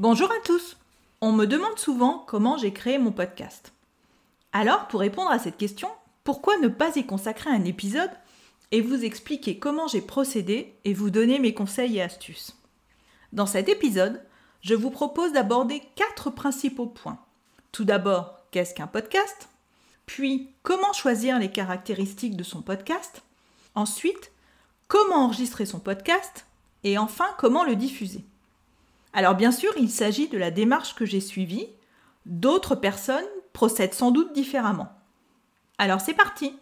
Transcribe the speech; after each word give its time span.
Bonjour 0.00 0.32
à 0.32 0.40
tous. 0.46 0.78
On 1.20 1.30
me 1.30 1.44
demande 1.44 1.78
souvent 1.78 2.24
comment 2.26 2.56
j'ai 2.56 2.72
créé 2.72 2.96
mon 2.96 3.12
podcast. 3.12 3.74
Alors, 4.50 4.88
pour 4.88 5.00
répondre 5.00 5.30
à 5.30 5.38
cette 5.38 5.58
question, 5.58 5.90
pourquoi 6.24 6.56
ne 6.56 6.68
pas 6.68 6.96
y 6.96 7.04
consacrer 7.04 7.50
un 7.50 7.66
épisode 7.66 8.10
et 8.70 8.80
vous 8.80 9.04
expliquer 9.04 9.58
comment 9.58 9.88
j'ai 9.88 10.00
procédé 10.00 10.74
et 10.86 10.94
vous 10.94 11.10
donner 11.10 11.38
mes 11.38 11.52
conseils 11.52 11.98
et 11.98 12.02
astuces? 12.02 12.56
Dans 13.34 13.44
cet 13.44 13.68
épisode, 13.68 14.22
je 14.62 14.74
vous 14.74 14.88
propose 14.88 15.34
d'aborder 15.34 15.82
quatre 15.96 16.30
principaux 16.30 16.86
points. 16.86 17.18
Tout 17.70 17.84
d'abord, 17.84 18.38
qu'est-ce 18.52 18.72
qu'un 18.72 18.86
podcast? 18.86 19.50
Puis, 20.06 20.48
comment 20.62 20.94
choisir 20.94 21.38
les 21.38 21.52
caractéristiques 21.52 22.38
de 22.38 22.42
son 22.42 22.62
podcast? 22.62 23.20
Ensuite, 23.74 24.32
comment 24.88 25.26
enregistrer 25.26 25.66
son 25.66 25.78
podcast? 25.78 26.46
Et 26.84 26.96
enfin, 26.96 27.28
comment 27.36 27.64
le 27.64 27.76
diffuser? 27.76 28.24
Alors 29.12 29.34
bien 29.34 29.52
sûr, 29.52 29.72
il 29.76 29.90
s'agit 29.90 30.28
de 30.28 30.38
la 30.38 30.50
démarche 30.50 30.94
que 30.94 31.04
j'ai 31.04 31.20
suivie. 31.20 31.68
D'autres 32.26 32.76
personnes 32.76 33.24
procèdent 33.52 33.94
sans 33.94 34.10
doute 34.10 34.32
différemment. 34.32 34.92
Alors 35.78 36.00
c'est 36.00 36.14
parti 36.14 36.54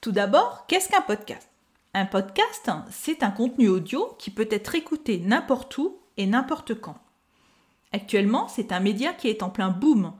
Tout 0.00 0.12
d'abord, 0.12 0.66
qu'est-ce 0.68 0.88
qu'un 0.88 1.00
podcast? 1.00 1.48
Un 1.94 2.06
podcast, 2.06 2.70
c'est 2.90 3.22
un 3.22 3.30
contenu 3.30 3.68
audio 3.68 4.14
qui 4.18 4.30
peut 4.30 4.48
être 4.50 4.74
écouté 4.74 5.18
n'importe 5.18 5.76
où 5.78 5.98
et 6.16 6.26
n'importe 6.26 6.80
quand. 6.80 6.98
Actuellement, 7.92 8.46
c'est 8.48 8.72
un 8.72 8.80
média 8.80 9.12
qui 9.12 9.28
est 9.28 9.42
en 9.42 9.50
plein 9.50 9.70
boom. 9.70 10.12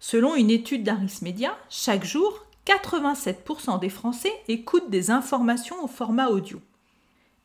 Selon 0.00 0.34
une 0.34 0.50
étude 0.50 0.82
d'Aris 0.82 1.18
Media, 1.20 1.56
chaque 1.68 2.04
jour, 2.04 2.46
87% 2.66 3.78
des 3.78 3.88
Français 3.88 4.32
écoutent 4.48 4.90
des 4.90 5.10
informations 5.10 5.84
au 5.84 5.88
format 5.88 6.28
audio. 6.28 6.60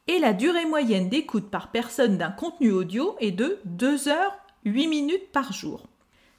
Et 0.08 0.20
la 0.20 0.34
durée 0.34 0.66
moyenne 0.66 1.10
d'écoute 1.10 1.50
par 1.50 1.70
personne 1.72 2.18
d'un 2.18 2.32
contenu 2.32 2.72
audio 2.72 3.16
est 3.20 3.32
de 3.32 3.60
2 3.66 4.08
heures 4.08 4.38
8 4.64 4.88
minutes 4.88 5.32
par 5.32 5.52
jour. 5.52 5.88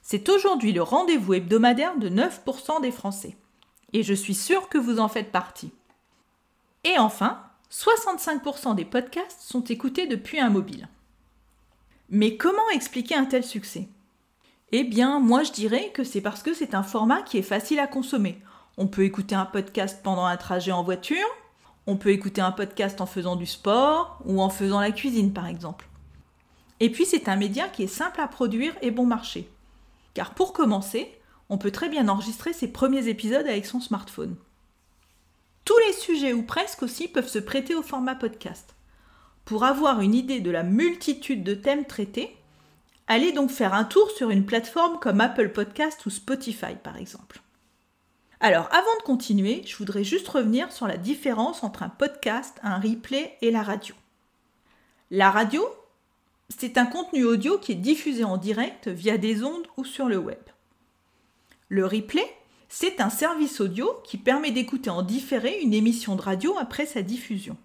C'est 0.01 0.29
aujourd'hui 0.29 0.71
le 0.71 0.81
rendez-vous 0.81 1.35
hebdomadaire 1.35 1.97
de 1.97 2.09
9% 2.09 2.81
des 2.81 2.91
Français. 2.91 3.37
Et 3.93 4.01
je 4.01 4.13
suis 4.13 4.33
sûre 4.33 4.69
que 4.69 4.77
vous 4.77 4.99
en 4.99 5.07
faites 5.07 5.31
partie. 5.31 5.71
Et 6.83 6.97
enfin, 6.97 7.43
65% 7.71 8.75
des 8.75 8.85
podcasts 8.85 9.41
sont 9.41 9.63
écoutés 9.63 10.07
depuis 10.07 10.39
un 10.39 10.49
mobile. 10.49 10.87
Mais 12.09 12.37
comment 12.37 12.69
expliquer 12.73 13.15
un 13.15 13.25
tel 13.25 13.43
succès? 13.43 13.87
Eh 14.71 14.83
bien, 14.83 15.19
moi 15.19 15.43
je 15.43 15.51
dirais 15.51 15.91
que 15.93 16.03
c'est 16.03 16.21
parce 16.21 16.41
que 16.41 16.53
c'est 16.53 16.73
un 16.73 16.83
format 16.83 17.21
qui 17.21 17.37
est 17.37 17.43
facile 17.43 17.79
à 17.79 17.87
consommer. 17.87 18.41
On 18.77 18.87
peut 18.87 19.03
écouter 19.03 19.35
un 19.35 19.45
podcast 19.45 19.99
pendant 20.03 20.25
un 20.25 20.37
trajet 20.37 20.71
en 20.71 20.83
voiture, 20.83 21.27
on 21.87 21.97
peut 21.97 22.09
écouter 22.09 22.41
un 22.41 22.51
podcast 22.51 23.01
en 23.01 23.05
faisant 23.05 23.35
du 23.35 23.45
sport 23.45 24.19
ou 24.25 24.41
en 24.41 24.49
faisant 24.49 24.79
la 24.79 24.91
cuisine 24.91 25.33
par 25.33 25.47
exemple. 25.47 25.87
Et 26.79 26.89
puis 26.89 27.05
c'est 27.05 27.27
un 27.27 27.35
média 27.35 27.67
qui 27.67 27.83
est 27.83 27.87
simple 27.87 28.21
à 28.21 28.27
produire 28.27 28.73
et 28.81 28.91
bon 28.91 29.05
marché. 29.05 29.49
Car 30.13 30.33
pour 30.33 30.53
commencer, 30.53 31.19
on 31.49 31.57
peut 31.57 31.71
très 31.71 31.89
bien 31.89 32.07
enregistrer 32.07 32.53
ses 32.53 32.71
premiers 32.71 33.07
épisodes 33.07 33.47
avec 33.47 33.65
son 33.65 33.79
smartphone. 33.79 34.35
Tous 35.65 35.77
les 35.87 35.93
sujets 35.93 36.33
ou 36.33 36.43
presque 36.43 36.83
aussi 36.83 37.07
peuvent 37.07 37.27
se 37.27 37.39
prêter 37.39 37.75
au 37.75 37.81
format 37.81 38.15
podcast. 38.15 38.75
Pour 39.45 39.63
avoir 39.63 40.01
une 40.01 40.15
idée 40.15 40.41
de 40.41 40.51
la 40.51 40.63
multitude 40.63 41.43
de 41.43 41.55
thèmes 41.55 41.85
traités, 41.85 42.35
allez 43.07 43.31
donc 43.31 43.49
faire 43.49 43.73
un 43.73 43.83
tour 43.83 44.09
sur 44.11 44.29
une 44.29 44.45
plateforme 44.45 44.99
comme 44.99 45.21
Apple 45.21 45.49
Podcast 45.49 46.05
ou 46.05 46.09
Spotify 46.09 46.75
par 46.81 46.97
exemple. 46.97 47.41
Alors 48.41 48.69
avant 48.71 48.95
de 48.99 49.03
continuer, 49.03 49.63
je 49.65 49.75
voudrais 49.75 50.05
juste 50.05 50.27
revenir 50.29 50.71
sur 50.71 50.87
la 50.87 50.95
différence 50.95 51.61
entre 51.63 51.83
un 51.83 51.89
podcast, 51.89 52.57
un 52.63 52.79
replay 52.79 53.37
et 53.41 53.51
la 53.51 53.63
radio. 53.63 53.95
La 55.11 55.29
radio, 55.29 55.61
c'est 56.47 56.77
un 56.77 56.85
contenu 56.85 57.25
audio 57.25 57.57
qui 57.57 57.73
est 57.73 57.75
diffusé 57.75 58.23
en 58.23 58.37
direct 58.37 58.87
via 58.87 59.17
des 59.17 59.43
ondes 59.43 59.67
ou 59.75 59.83
sur 59.83 60.07
le 60.07 60.17
web. 60.17 60.39
Le 61.67 61.85
replay, 61.85 62.25
c'est 62.69 63.01
un 63.01 63.09
service 63.09 63.59
audio 63.59 63.91
qui 64.05 64.17
permet 64.17 64.51
d'écouter 64.51 64.89
en 64.89 65.01
différé 65.01 65.59
une 65.59 65.73
émission 65.73 66.15
de 66.15 66.21
radio 66.21 66.55
après 66.57 66.85
sa 66.85 67.01
diffusion. 67.01 67.57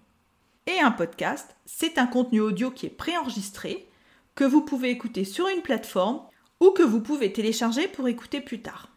Et 0.67 0.79
un 0.81 0.91
podcast, 0.91 1.55
c'est 1.65 1.97
un 1.97 2.07
contenu 2.07 2.41
audio 2.41 2.69
qui 2.69 2.87
est 2.87 2.89
préenregistré, 2.89 3.87
que 4.33 4.43
vous 4.43 4.61
pouvez 4.61 4.89
écouter 4.89 5.23
sur 5.23 5.47
une 5.47 5.61
plateforme 5.61 6.21
ou 6.59 6.71
que 6.71 6.83
vous 6.83 6.99
pouvez 6.99 7.31
télécharger 7.31 7.87
pour 7.87 8.09
écouter 8.09 8.41
plus 8.41 8.61
tard. 8.61 8.94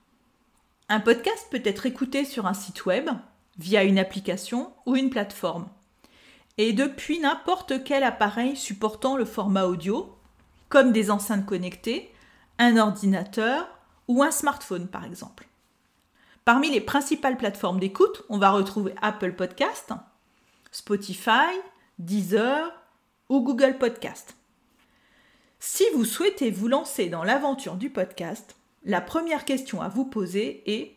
Un 0.91 1.01
podcast 1.01 1.49
peut 1.51 1.61
être 1.65 1.85
écouté 1.85 2.25
sur 2.25 2.47
un 2.47 2.55
site 2.55 2.87
web, 2.87 3.11
via 3.59 3.85
une 3.85 3.99
application 3.99 4.73
ou 4.87 4.97
une 4.97 5.11
plateforme, 5.11 5.69
et 6.57 6.73
depuis 6.73 7.19
n'importe 7.19 7.85
quel 7.85 8.05
appareil 8.05 8.57
supportant 8.57 9.17
le 9.17 9.27
format 9.27 9.67
audio, 9.67 10.17
comme 10.71 10.93
des 10.93 11.11
enceintes 11.11 11.45
connectées, 11.45 12.11
un 12.59 12.79
ordinateur 12.79 13.69
ou 14.09 14.23
un 14.23 14.31
smartphone 14.31 14.89
par 14.89 15.05
exemple. 15.05 15.47
Parmi 16.47 16.71
les 16.71 16.81
principales 16.81 17.37
plateformes 17.37 17.81
d'écoute, 17.81 18.23
on 18.31 18.39
va 18.39 18.51
retrouver 18.51 18.95
Apple 19.03 19.35
Podcast, 19.35 19.93
Spotify, 20.71 21.53
Deezer 21.99 22.73
ou 23.29 23.43
Google 23.43 23.77
Podcast. 23.77 24.37
Si 25.59 25.85
vous 25.95 26.07
souhaitez 26.07 26.51
vous 26.51 26.69
lancer 26.69 27.11
dans 27.11 27.25
l'aventure 27.25 27.77
du 27.77 27.91
podcast, 27.91 28.58
la 28.85 29.01
première 29.01 29.45
question 29.45 29.83
à 29.83 29.89
vous 29.89 30.05
poser 30.05 30.63
est 30.67 30.97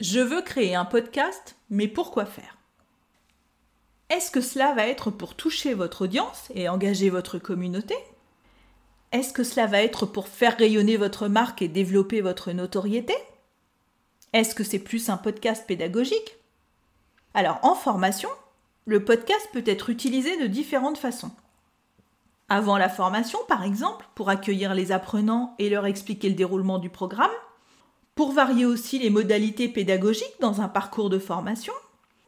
Je 0.00 0.20
veux 0.20 0.42
créer 0.42 0.74
un 0.74 0.84
podcast, 0.84 1.56
mais 1.70 1.88
pourquoi 1.88 2.26
faire? 2.26 2.58
Est-ce 4.10 4.30
que 4.30 4.40
cela 4.40 4.74
va 4.74 4.86
être 4.86 5.10
pour 5.10 5.34
toucher 5.34 5.74
votre 5.74 6.02
audience 6.02 6.50
et 6.54 6.68
engager 6.68 7.10
votre 7.10 7.38
communauté? 7.38 7.94
Est-ce 9.12 9.32
que 9.32 9.44
cela 9.44 9.66
va 9.66 9.80
être 9.80 10.06
pour 10.06 10.28
faire 10.28 10.56
rayonner 10.56 10.96
votre 10.96 11.28
marque 11.28 11.62
et 11.62 11.68
développer 11.68 12.20
votre 12.20 12.52
notoriété? 12.52 13.14
Est-ce 14.32 14.54
que 14.54 14.64
c'est 14.64 14.80
plus 14.80 15.08
un 15.08 15.16
podcast 15.16 15.66
pédagogique? 15.66 16.36
Alors 17.32 17.60
en 17.62 17.76
formation, 17.76 18.28
le 18.86 19.04
podcast 19.04 19.48
peut 19.52 19.64
être 19.66 19.88
utilisé 19.88 20.36
de 20.36 20.48
différentes 20.48 20.98
façons. 20.98 21.30
Avant 22.48 22.76
la 22.76 22.88
formation, 22.88 23.38
par 23.48 23.64
exemple, 23.64 24.06
pour 24.14 24.28
accueillir 24.28 24.74
les 24.74 24.92
apprenants 24.92 25.54
et 25.58 25.70
leur 25.70 25.86
expliquer 25.86 26.28
le 26.28 26.34
déroulement 26.34 26.78
du 26.78 26.90
programme, 26.90 27.30
pour 28.14 28.32
varier 28.32 28.66
aussi 28.66 28.98
les 28.98 29.10
modalités 29.10 29.68
pédagogiques 29.68 30.40
dans 30.40 30.60
un 30.60 30.68
parcours 30.68 31.10
de 31.10 31.18
formation, 31.18 31.72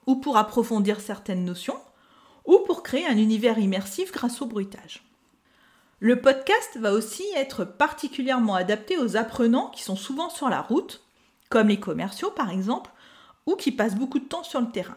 ou 0.07 0.17
pour 0.17 0.37
approfondir 0.37 1.01
certaines 1.01 1.45
notions, 1.45 1.79
ou 2.47 2.59
pour 2.67 2.83
créer 2.83 3.07
un 3.07 3.19
univers 3.19 3.59
immersif 3.59 4.11
grâce 4.11 4.41
au 4.41 4.47
bruitage. 4.47 5.03
Le 6.01 6.21
podcast 6.21 6.77
va 6.79 6.93
aussi 6.93 7.25
être 7.37 7.65
particulièrement 7.65 8.55
adapté 8.55 8.99
aux 8.99 9.17
apprenants 9.17 9.71
qui 9.71 9.83
sont 9.83 9.97
souvent 9.97 10.31
sur 10.31 10.49
la 10.49 10.61
route, 10.61 11.03
comme 11.51 11.69
les 11.69 11.81
commerciaux 11.81 12.31
par 12.31 12.51
exemple, 12.51 12.91
ou 13.47 13.55
qui 13.55 13.71
passent 13.71 13.97
beaucoup 13.97 14.19
de 14.19 14.29
temps 14.29 14.45
sur 14.45 14.61
le 14.61 14.71
terrain. 14.71 14.97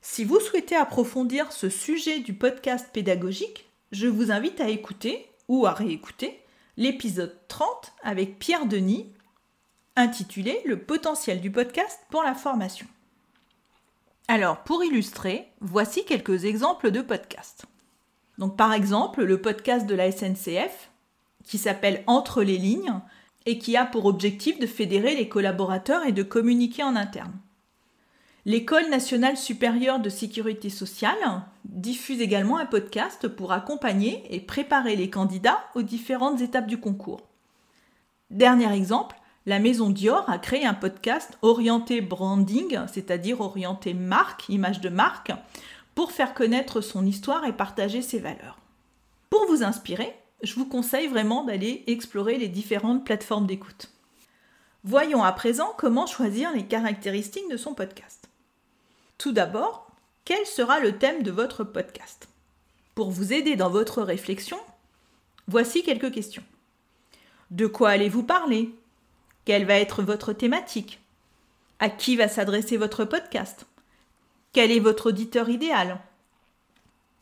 Si 0.00 0.24
vous 0.24 0.40
souhaitez 0.40 0.76
approfondir 0.76 1.52
ce 1.52 1.68
sujet 1.68 2.20
du 2.20 2.32
podcast 2.32 2.88
pédagogique, 2.92 3.68
je 3.92 4.06
vous 4.06 4.30
invite 4.30 4.60
à 4.60 4.68
écouter 4.68 5.30
ou 5.48 5.66
à 5.66 5.72
réécouter 5.72 6.40
l'épisode 6.76 7.36
30 7.48 7.92
avec 8.02 8.38
Pierre 8.38 8.66
Denis, 8.66 9.12
intitulé 9.96 10.60
Le 10.64 10.78
potentiel 10.78 11.40
du 11.40 11.50
podcast 11.50 12.00
pour 12.10 12.22
la 12.22 12.34
formation. 12.34 12.86
Alors, 14.28 14.58
pour 14.64 14.82
illustrer, 14.82 15.48
voici 15.60 16.04
quelques 16.04 16.44
exemples 16.44 16.90
de 16.90 17.00
podcasts. 17.00 17.66
Donc, 18.38 18.56
par 18.56 18.72
exemple, 18.72 19.22
le 19.22 19.40
podcast 19.40 19.86
de 19.86 19.94
la 19.94 20.10
SNCF, 20.10 20.90
qui 21.44 21.58
s'appelle 21.58 22.02
Entre 22.06 22.42
les 22.42 22.58
lignes, 22.58 23.00
et 23.46 23.58
qui 23.58 23.76
a 23.76 23.86
pour 23.86 24.06
objectif 24.06 24.58
de 24.58 24.66
fédérer 24.66 25.14
les 25.14 25.28
collaborateurs 25.28 26.04
et 26.04 26.12
de 26.12 26.24
communiquer 26.24 26.82
en 26.82 26.96
interne. 26.96 27.38
L'École 28.48 28.88
nationale 28.90 29.36
supérieure 29.36 29.98
de 29.98 30.08
sécurité 30.08 30.70
sociale 30.70 31.42
diffuse 31.64 32.20
également 32.20 32.58
un 32.58 32.64
podcast 32.64 33.26
pour 33.26 33.50
accompagner 33.50 34.22
et 34.30 34.38
préparer 34.38 34.94
les 34.94 35.10
candidats 35.10 35.64
aux 35.74 35.82
différentes 35.82 36.40
étapes 36.40 36.68
du 36.68 36.78
concours. 36.78 37.22
Dernier 38.30 38.72
exemple, 38.72 39.16
la 39.46 39.58
maison 39.58 39.90
Dior 39.90 40.30
a 40.30 40.38
créé 40.38 40.64
un 40.64 40.74
podcast 40.74 41.36
orienté 41.42 42.00
branding, 42.00 42.78
c'est-à-dire 42.86 43.40
orienté 43.40 43.94
marque, 43.94 44.48
image 44.48 44.80
de 44.80 44.90
marque, 44.90 45.32
pour 45.96 46.12
faire 46.12 46.32
connaître 46.32 46.80
son 46.80 47.04
histoire 47.04 47.46
et 47.46 47.52
partager 47.52 48.00
ses 48.00 48.20
valeurs. 48.20 48.60
Pour 49.28 49.44
vous 49.48 49.64
inspirer, 49.64 50.14
je 50.44 50.54
vous 50.54 50.66
conseille 50.66 51.08
vraiment 51.08 51.42
d'aller 51.42 51.82
explorer 51.88 52.38
les 52.38 52.48
différentes 52.48 53.04
plateformes 53.04 53.48
d'écoute. 53.48 53.90
Voyons 54.84 55.24
à 55.24 55.32
présent 55.32 55.74
comment 55.76 56.06
choisir 56.06 56.52
les 56.52 56.66
caractéristiques 56.66 57.50
de 57.50 57.56
son 57.56 57.74
podcast. 57.74 58.25
Tout 59.18 59.32
d'abord, 59.32 59.90
quel 60.26 60.44
sera 60.44 60.78
le 60.78 60.98
thème 60.98 61.22
de 61.22 61.30
votre 61.30 61.64
podcast? 61.64 62.28
Pour 62.94 63.10
vous 63.10 63.32
aider 63.32 63.56
dans 63.56 63.70
votre 63.70 64.02
réflexion, 64.02 64.58
voici 65.48 65.82
quelques 65.82 66.12
questions. 66.12 66.42
De 67.50 67.66
quoi 67.66 67.90
allez-vous 67.90 68.24
parler? 68.24 68.74
Quelle 69.46 69.64
va 69.64 69.78
être 69.78 70.02
votre 70.02 70.34
thématique? 70.34 71.00
À 71.78 71.88
qui 71.88 72.16
va 72.16 72.28
s'adresser 72.28 72.76
votre 72.76 73.04
podcast? 73.06 73.66
Quel 74.52 74.70
est 74.70 74.80
votre 74.80 75.08
auditeur 75.08 75.48
idéal? 75.48 75.98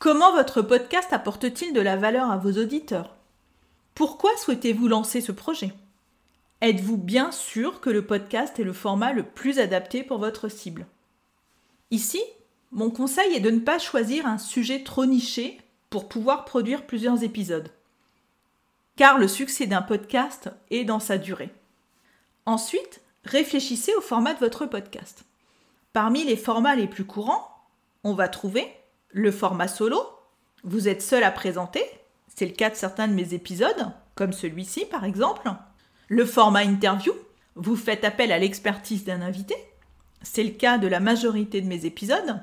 Comment 0.01 0.33
votre 0.33 0.63
podcast 0.63 1.13
apporte-t-il 1.13 1.73
de 1.75 1.81
la 1.81 1.97
valeur 1.97 2.29
à 2.29 2.39
vos 2.39 2.53
auditeurs? 2.53 3.15
Pourquoi 3.95 4.37
souhaitez-vous 4.39 4.89
lancer 4.89 5.21
ce 5.21 5.33
projet? 5.33 5.73
Êtes-vous 6.61 6.97
bien 6.97 7.31
sûr 7.31 7.81
que 7.81 7.91
le 7.91 8.05
podcast 8.05 8.59
est 8.59 8.65
le 8.65 8.73
format 8.73 9.13
le 9.13 9.23
plus 9.23 9.61
adapté 9.61 10.03
pour 10.03 10.19
votre 10.19 10.49
cible? 10.49 10.87
Ici, 11.95 12.21
mon 12.73 12.91
conseil 12.91 13.35
est 13.35 13.41
de 13.41 13.53
ne 13.53 13.61
pas 13.61 13.79
choisir 13.79 14.27
un 14.27 14.37
sujet 14.37 14.83
trop 14.83 15.07
niché 15.07 15.61
pour 15.91 16.09
pouvoir 16.09 16.45
produire 16.45 16.87
plusieurs 16.87 17.23
épisodes. 17.23 17.71
Car 18.97 19.17
le 19.17 19.29
succès 19.29 19.69
d'un 19.69 19.81
podcast 19.81 20.51
est 20.73 20.83
dans 20.83 20.99
sa 20.99 21.19
durée. 21.19 21.55
Ensuite, 22.47 23.01
réfléchissez 23.23 23.95
au 23.95 24.01
format 24.01 24.35
de 24.35 24.41
votre 24.41 24.67
podcast. 24.67 25.23
Parmi 25.93 26.25
les 26.25 26.37
formats 26.37 26.75
les 26.75 26.89
plus 26.89 27.05
courants, 27.05 27.49
on 28.03 28.13
va 28.13 28.27
trouver 28.27 28.67
le 29.11 29.31
format 29.31 29.69
solo, 29.69 30.03
vous 30.65 30.89
êtes 30.89 31.01
seul 31.01 31.23
à 31.23 31.31
présenter, 31.31 31.85
c'est 32.35 32.47
le 32.47 32.55
cas 32.55 32.71
de 32.71 32.75
certains 32.75 33.07
de 33.07 33.15
mes 33.15 33.35
épisodes, 33.35 33.93
comme 34.17 34.33
celui-ci 34.33 34.85
par 34.87 35.05
exemple. 35.05 35.49
Le 36.09 36.27
format 36.27 36.65
interview, 36.65 37.13
vous 37.55 37.77
faites 37.77 38.03
appel 38.03 38.33
à 38.33 38.41
l'expertise 38.41 39.05
d'un 39.05 39.23
invité, 39.23 39.55
c'est 40.25 40.43
le 40.43 40.51
cas 40.51 40.79
de 40.79 40.89
la 40.89 40.99
majorité 40.99 41.61
de 41.61 41.69
mes 41.69 41.87
épisodes. 41.87 42.41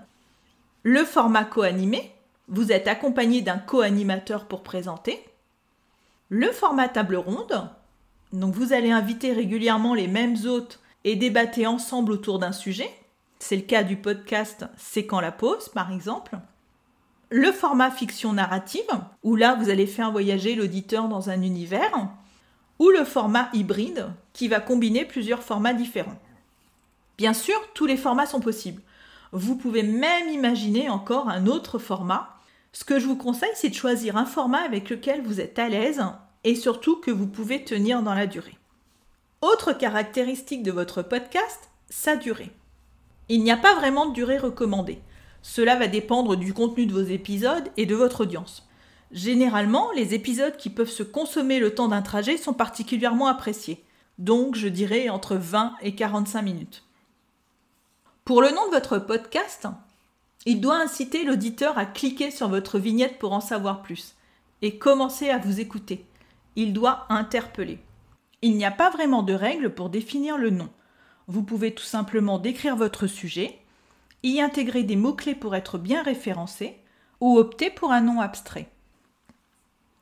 Le 0.83 1.03
format 1.03 1.43
co-animé, 1.43 2.13
vous 2.47 2.71
êtes 2.71 2.87
accompagné 2.87 3.41
d'un 3.41 3.57
co-animateur 3.57 4.45
pour 4.45 4.63
présenter. 4.63 5.21
Le 6.29 6.49
format 6.51 6.87
table 6.87 7.17
ronde, 7.17 7.69
donc 8.31 8.55
vous 8.55 8.71
allez 8.71 8.91
inviter 8.91 9.33
régulièrement 9.33 9.93
les 9.93 10.07
mêmes 10.07 10.37
hôtes 10.45 10.79
et 11.03 11.17
débattre 11.17 11.59
ensemble 11.65 12.13
autour 12.13 12.39
d'un 12.39 12.53
sujet. 12.53 12.89
C'est 13.39 13.57
le 13.57 13.63
cas 13.63 13.83
du 13.83 13.97
podcast 13.97 14.65
C'est 14.77 15.05
quand 15.05 15.19
la 15.19 15.33
pause, 15.33 15.67
par 15.67 15.91
exemple 15.91 16.37
le 17.31 17.53
format 17.53 17.89
fiction 17.89 18.33
narrative, 18.33 18.83
où 19.23 19.37
là 19.37 19.55
vous 19.55 19.69
allez 19.69 19.87
faire 19.87 20.11
voyager 20.11 20.53
l'auditeur 20.53 21.07
dans 21.07 21.29
un 21.29 21.41
univers, 21.41 22.09
ou 22.77 22.89
le 22.89 23.05
format 23.05 23.49
hybride, 23.53 24.07
qui 24.33 24.49
va 24.49 24.59
combiner 24.59 25.05
plusieurs 25.05 25.41
formats 25.41 25.73
différents. 25.73 26.19
Bien 27.21 27.35
sûr, 27.35 27.53
tous 27.75 27.85
les 27.85 27.97
formats 27.97 28.25
sont 28.25 28.39
possibles. 28.39 28.81
Vous 29.31 29.55
pouvez 29.55 29.83
même 29.83 30.27
imaginer 30.29 30.89
encore 30.89 31.29
un 31.29 31.45
autre 31.45 31.77
format. 31.77 32.35
Ce 32.71 32.83
que 32.83 32.97
je 32.97 33.05
vous 33.05 33.15
conseille, 33.15 33.51
c'est 33.53 33.69
de 33.69 33.75
choisir 33.75 34.17
un 34.17 34.25
format 34.25 34.63
avec 34.63 34.89
lequel 34.89 35.21
vous 35.21 35.39
êtes 35.39 35.59
à 35.59 35.69
l'aise 35.69 36.01
et 36.43 36.55
surtout 36.55 36.99
que 36.99 37.11
vous 37.11 37.27
pouvez 37.27 37.63
tenir 37.63 38.01
dans 38.01 38.15
la 38.15 38.25
durée. 38.25 38.57
Autre 39.43 39.71
caractéristique 39.71 40.63
de 40.63 40.71
votre 40.71 41.03
podcast, 41.03 41.69
sa 41.91 42.15
durée. 42.15 42.49
Il 43.29 43.43
n'y 43.43 43.51
a 43.51 43.57
pas 43.57 43.75
vraiment 43.75 44.07
de 44.07 44.15
durée 44.15 44.39
recommandée. 44.39 44.97
Cela 45.43 45.75
va 45.75 45.85
dépendre 45.85 46.35
du 46.35 46.55
contenu 46.55 46.87
de 46.87 46.93
vos 46.93 47.07
épisodes 47.07 47.69
et 47.77 47.85
de 47.85 47.93
votre 47.93 48.21
audience. 48.21 48.67
Généralement, 49.11 49.91
les 49.91 50.15
épisodes 50.15 50.57
qui 50.57 50.71
peuvent 50.71 50.89
se 50.89 51.03
consommer 51.03 51.59
le 51.59 51.75
temps 51.75 51.89
d'un 51.89 52.01
trajet 52.01 52.37
sont 52.37 52.53
particulièrement 52.53 53.27
appréciés, 53.27 53.85
donc 54.17 54.55
je 54.55 54.67
dirais 54.67 55.09
entre 55.09 55.35
20 55.35 55.75
et 55.83 55.93
45 55.93 56.41
minutes. 56.41 56.83
Pour 58.23 58.43
le 58.43 58.51
nom 58.51 58.67
de 58.67 58.73
votre 58.73 58.99
podcast, 58.99 59.67
il 60.45 60.61
doit 60.61 60.77
inciter 60.77 61.23
l'auditeur 61.23 61.79
à 61.79 61.85
cliquer 61.85 62.29
sur 62.29 62.49
votre 62.49 62.77
vignette 62.77 63.17
pour 63.17 63.33
en 63.33 63.41
savoir 63.41 63.81
plus 63.81 64.15
et 64.61 64.77
commencer 64.77 65.31
à 65.31 65.39
vous 65.39 65.59
écouter. 65.59 66.05
Il 66.55 66.71
doit 66.71 67.07
interpeller. 67.09 67.79
Il 68.43 68.55
n'y 68.55 68.65
a 68.65 68.71
pas 68.71 68.91
vraiment 68.91 69.23
de 69.23 69.33
règle 69.33 69.73
pour 69.73 69.89
définir 69.89 70.37
le 70.37 70.51
nom. 70.51 70.69
Vous 71.27 71.41
pouvez 71.41 71.73
tout 71.73 71.83
simplement 71.83 72.37
décrire 72.37 72.75
votre 72.75 73.07
sujet, 73.07 73.59
y 74.21 74.39
intégrer 74.39 74.83
des 74.83 74.95
mots-clés 74.95 75.35
pour 75.35 75.55
être 75.55 75.79
bien 75.79 76.03
référencé, 76.03 76.77
ou 77.21 77.39
opter 77.39 77.71
pour 77.71 77.91
un 77.91 78.01
nom 78.01 78.21
abstrait. 78.21 78.69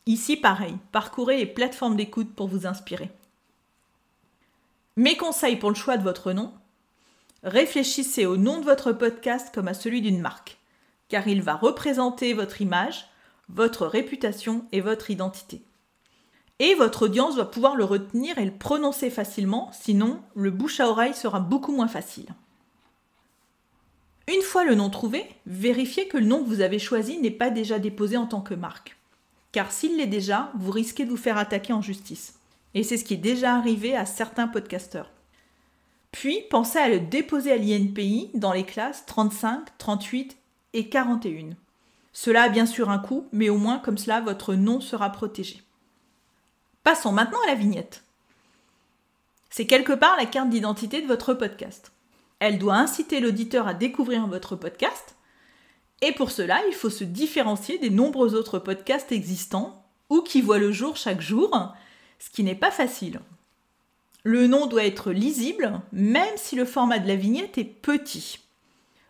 Ici, 0.05 0.35
pareil, 0.35 0.75
parcourez 0.91 1.37
les 1.37 1.45
plateformes 1.45 1.95
d'écoute 1.95 2.33
pour 2.33 2.47
vous 2.47 2.67
inspirer. 2.67 3.11
Mes 4.97 5.15
conseils 5.15 5.55
pour 5.55 5.69
le 5.69 5.75
choix 5.75 5.97
de 5.97 6.03
votre 6.03 6.33
nom 6.33 6.53
Réfléchissez 7.43 8.25
au 8.25 8.35
nom 8.35 8.59
de 8.59 8.65
votre 8.65 8.91
podcast 8.91 9.49
comme 9.53 9.69
à 9.69 9.73
celui 9.73 10.01
d'une 10.01 10.19
marque, 10.19 10.57
car 11.07 11.27
il 11.27 11.41
va 11.41 11.55
représenter 11.55 12.33
votre 12.33 12.61
image, 12.61 13.07
votre 13.47 13.87
réputation 13.87 14.65
et 14.73 14.81
votre 14.81 15.09
identité. 15.09 15.61
Et 16.59 16.75
votre 16.75 17.05
audience 17.05 17.37
va 17.37 17.45
pouvoir 17.45 17.77
le 17.77 17.85
retenir 17.85 18.37
et 18.37 18.45
le 18.45 18.51
prononcer 18.51 19.09
facilement, 19.09 19.71
sinon 19.71 20.19
le 20.35 20.51
bouche 20.51 20.81
à 20.81 20.89
oreille 20.89 21.13
sera 21.13 21.39
beaucoup 21.39 21.71
moins 21.71 21.87
facile. 21.87 22.27
Une 24.27 24.41
fois 24.41 24.65
le 24.65 24.75
nom 24.75 24.89
trouvé, 24.89 25.25
vérifiez 25.45 26.09
que 26.09 26.17
le 26.17 26.25
nom 26.25 26.43
que 26.43 26.49
vous 26.49 26.61
avez 26.61 26.77
choisi 26.77 27.19
n'est 27.19 27.31
pas 27.31 27.49
déjà 27.49 27.79
déposé 27.79 28.17
en 28.17 28.27
tant 28.27 28.41
que 28.41 28.53
marque. 28.53 28.97
Car 29.53 29.71
s'il 29.71 29.95
l'est 29.95 30.05
déjà, 30.07 30.51
vous 30.55 30.71
risquez 30.71 31.05
de 31.05 31.09
vous 31.09 31.17
faire 31.17 31.37
attaquer 31.37 31.71
en 31.71 31.81
justice. 31.81 32.35
Et 32.75 32.83
c'est 32.83 32.97
ce 32.97 33.05
qui 33.05 33.15
est 33.15 33.17
déjà 33.17 33.55
arrivé 33.55 33.95
à 33.95 34.05
certains 34.05 34.47
podcasteurs. 34.47 35.09
Puis, 36.11 36.41
pensez 36.49 36.79
à 36.79 36.89
le 36.89 36.99
déposer 36.99 37.51
à 37.51 37.57
l'INPI 37.57 38.31
dans 38.33 38.53
les 38.53 38.65
classes 38.65 39.05
35, 39.05 39.77
38 39.77 40.37
et 40.73 40.89
41. 40.89 41.55
Cela 42.13 42.43
a 42.43 42.49
bien 42.49 42.65
sûr 42.65 42.89
un 42.89 42.99
coût, 42.99 43.27
mais 43.31 43.49
au 43.49 43.57
moins 43.57 43.79
comme 43.79 43.97
cela, 43.97 44.19
votre 44.19 44.55
nom 44.55 44.81
sera 44.81 45.11
protégé. 45.11 45.61
Passons 46.83 47.11
maintenant 47.11 47.39
à 47.43 47.47
la 47.47 47.55
vignette. 47.55 48.03
C'est 49.49 49.67
quelque 49.67 49.93
part 49.93 50.17
la 50.17 50.25
carte 50.25 50.49
d'identité 50.49 51.01
de 51.01 51.07
votre 51.07 51.33
podcast. 51.33 51.91
Elle 52.39 52.57
doit 52.57 52.75
inciter 52.75 53.19
l'auditeur 53.19 53.67
à 53.67 53.73
découvrir 53.73 54.27
votre 54.27 54.55
podcast. 54.55 55.15
Et 56.01 56.13
pour 56.13 56.31
cela, 56.31 56.61
il 56.67 56.73
faut 56.73 56.89
se 56.89 57.03
différencier 57.03 57.77
des 57.77 57.89
nombreux 57.89 58.35
autres 58.35 58.59
podcasts 58.59 59.11
existants 59.11 59.83
ou 60.09 60.21
qui 60.21 60.41
voient 60.41 60.57
le 60.57 60.71
jour 60.71 60.95
chaque 60.95 61.21
jour, 61.21 61.73
ce 62.19 62.29
qui 62.29 62.43
n'est 62.43 62.55
pas 62.55 62.71
facile. 62.71 63.19
Le 64.23 64.47
nom 64.47 64.65
doit 64.65 64.85
être 64.85 65.11
lisible, 65.11 65.81
même 65.91 66.35
si 66.35 66.55
le 66.55 66.65
format 66.65 66.99
de 66.99 67.07
la 67.07 67.15
vignette 67.15 67.57
est 67.57 67.63
petit. 67.63 68.39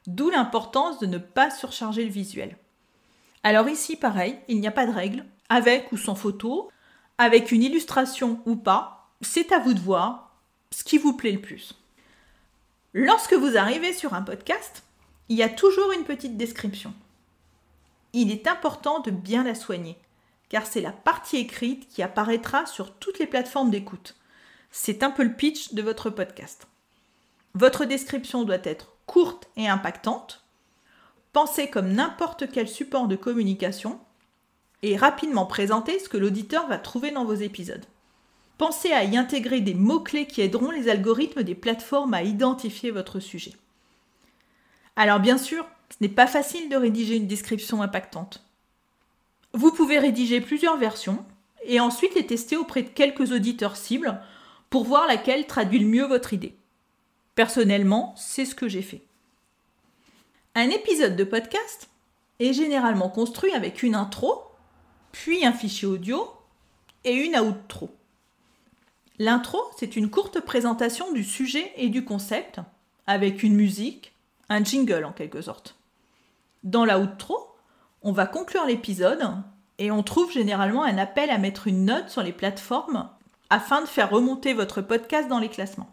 D'où 0.07 0.29
l'importance 0.29 0.99
de 0.99 1.07
ne 1.07 1.17
pas 1.17 1.49
surcharger 1.49 2.03
le 2.03 2.11
visuel. 2.11 2.57
Alors 3.43 3.69
ici, 3.69 3.95
pareil, 3.95 4.37
il 4.47 4.59
n'y 4.59 4.67
a 4.67 4.71
pas 4.71 4.85
de 4.85 4.91
règle, 4.91 5.25
avec 5.49 5.91
ou 5.91 5.97
sans 5.97 6.15
photo, 6.15 6.69
avec 7.17 7.51
une 7.51 7.63
illustration 7.63 8.41
ou 8.45 8.55
pas, 8.55 9.09
c'est 9.21 9.51
à 9.51 9.59
vous 9.59 9.73
de 9.73 9.79
voir 9.79 10.35
ce 10.71 10.83
qui 10.83 10.97
vous 10.97 11.13
plaît 11.13 11.31
le 11.31 11.41
plus. 11.41 11.75
Lorsque 12.93 13.33
vous 13.33 13.57
arrivez 13.57 13.93
sur 13.93 14.13
un 14.13 14.21
podcast, 14.21 14.83
il 15.27 15.37
y 15.37 15.43
a 15.43 15.49
toujours 15.49 15.91
une 15.91 16.05
petite 16.05 16.37
description. 16.37 16.93
Il 18.13 18.31
est 18.31 18.47
important 18.47 18.99
de 18.99 19.11
bien 19.11 19.43
la 19.43 19.55
soigner, 19.55 19.97
car 20.49 20.65
c'est 20.65 20.81
la 20.81 20.91
partie 20.91 21.37
écrite 21.37 21.87
qui 21.87 22.01
apparaîtra 22.01 22.65
sur 22.65 22.95
toutes 22.95 23.19
les 23.19 23.27
plateformes 23.27 23.69
d'écoute. 23.69 24.15
C'est 24.71 25.03
un 25.03 25.11
peu 25.11 25.23
le 25.23 25.33
pitch 25.33 25.73
de 25.73 25.81
votre 25.81 26.09
podcast. 26.09 26.67
Votre 27.55 27.85
description 27.85 28.43
doit 28.43 28.57
être 28.63 28.93
courte 29.07 29.49
et 29.57 29.67
impactante. 29.67 30.43
Pensez 31.33 31.69
comme 31.69 31.93
n'importe 31.93 32.51
quel 32.51 32.67
support 32.67 33.07
de 33.07 33.15
communication 33.15 33.99
et 34.81 34.95
rapidement 34.95 35.45
présentez 35.45 35.99
ce 35.99 36.09
que 36.09 36.17
l'auditeur 36.17 36.67
va 36.67 36.77
trouver 36.77 37.11
dans 37.11 37.25
vos 37.25 37.33
épisodes. 37.33 37.85
Pensez 38.57 38.91
à 38.91 39.03
y 39.03 39.17
intégrer 39.17 39.61
des 39.61 39.73
mots-clés 39.73 40.27
qui 40.27 40.41
aideront 40.41 40.71
les 40.71 40.89
algorithmes 40.89 41.43
des 41.43 41.55
plateformes 41.55 42.13
à 42.13 42.23
identifier 42.23 42.91
votre 42.91 43.19
sujet. 43.19 43.53
Alors 44.95 45.19
bien 45.19 45.37
sûr, 45.37 45.65
ce 45.89 45.97
n'est 46.01 46.09
pas 46.09 46.27
facile 46.27 46.69
de 46.69 46.75
rédiger 46.75 47.15
une 47.15 47.27
description 47.27 47.81
impactante. 47.81 48.43
Vous 49.53 49.71
pouvez 49.71 49.97
rédiger 49.97 50.41
plusieurs 50.41 50.77
versions 50.77 51.25
et 51.63 51.79
ensuite 51.79 52.15
les 52.15 52.25
tester 52.25 52.55
auprès 52.55 52.83
de 52.83 52.89
quelques 52.89 53.31
auditeurs 53.31 53.75
cibles 53.75 54.21
pour 54.69 54.83
voir 54.83 55.07
laquelle 55.07 55.47
traduit 55.47 55.79
le 55.79 55.87
mieux 55.87 56.05
votre 56.05 56.33
idée. 56.33 56.55
Personnellement, 57.35 58.13
c'est 58.17 58.45
ce 58.45 58.55
que 58.55 58.67
j'ai 58.67 58.81
fait. 58.81 59.01
Un 60.55 60.69
épisode 60.69 61.15
de 61.15 61.23
podcast 61.23 61.89
est 62.39 62.53
généralement 62.53 63.09
construit 63.09 63.53
avec 63.53 63.83
une 63.83 63.95
intro, 63.95 64.43
puis 65.11 65.45
un 65.45 65.53
fichier 65.53 65.87
audio 65.87 66.31
et 67.03 67.13
une 67.13 67.37
outro. 67.37 67.89
L'intro, 69.19 69.59
c'est 69.77 69.95
une 69.95 70.09
courte 70.09 70.39
présentation 70.39 71.11
du 71.11 71.23
sujet 71.23 71.71
et 71.75 71.89
du 71.89 72.05
concept, 72.05 72.59
avec 73.07 73.43
une 73.43 73.55
musique, 73.55 74.13
un 74.49 74.63
jingle 74.63 75.05
en 75.05 75.11
quelque 75.11 75.41
sorte. 75.41 75.75
Dans 76.63 76.85
la 76.85 76.99
outro, 76.99 77.37
on 78.01 78.11
va 78.11 78.25
conclure 78.25 78.65
l'épisode 78.65 79.23
et 79.77 79.91
on 79.91 80.03
trouve 80.03 80.31
généralement 80.31 80.83
un 80.83 80.97
appel 80.97 81.29
à 81.29 81.37
mettre 81.37 81.67
une 81.67 81.85
note 81.85 82.09
sur 82.09 82.23
les 82.23 82.33
plateformes 82.33 83.09
afin 83.49 83.81
de 83.81 83.87
faire 83.87 84.09
remonter 84.09 84.53
votre 84.53 84.81
podcast 84.81 85.27
dans 85.27 85.39
les 85.39 85.49
classements. 85.49 85.89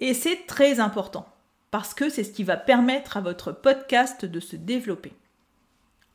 Et 0.00 0.14
c'est 0.14 0.46
très 0.46 0.80
important, 0.80 1.26
parce 1.70 1.94
que 1.94 2.08
c'est 2.08 2.24
ce 2.24 2.32
qui 2.32 2.44
va 2.44 2.56
permettre 2.56 3.16
à 3.16 3.20
votre 3.20 3.52
podcast 3.52 4.24
de 4.24 4.40
se 4.40 4.56
développer. 4.56 5.12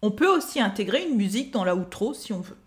On 0.02 0.12
peut 0.12 0.28
aussi 0.28 0.60
intégrer 0.60 1.08
une 1.08 1.16
musique 1.16 1.52
dans 1.52 1.64
la 1.64 1.76
outro 1.76 2.14
si 2.14 2.34
on 2.34 2.42
veut. 2.42 2.58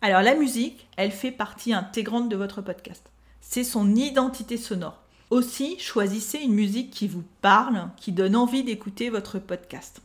Alors 0.00 0.22
la 0.22 0.34
musique, 0.34 0.86
elle 0.96 1.10
fait 1.10 1.32
partie 1.32 1.72
intégrante 1.72 2.28
de 2.28 2.36
votre 2.36 2.62
podcast. 2.62 3.10
C'est 3.40 3.64
son 3.64 3.94
identité 3.94 4.56
sonore. 4.56 5.02
Aussi, 5.30 5.78
choisissez 5.78 6.38
une 6.38 6.54
musique 6.54 6.90
qui 6.90 7.08
vous 7.08 7.24
parle, 7.42 7.88
qui 7.96 8.12
donne 8.12 8.36
envie 8.36 8.62
d'écouter 8.62 9.10
votre 9.10 9.38
podcast. 9.38 10.00